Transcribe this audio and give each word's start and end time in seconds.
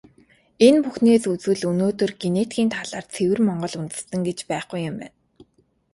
Энэ 0.67 0.79
бүхнээс 0.83 1.23
үзвэл, 1.33 1.63
өнөөдөр 1.71 2.11
генетикийн 2.21 2.69
талаас 2.75 3.07
ЦЭВЭР 3.13 3.39
МОНГОЛ 3.47 3.73
ҮНДЭСТЭН 3.79 4.21
гэж 4.27 4.39
байхгүй 4.49 4.79
юм 4.89 4.95
байна. 5.01 5.15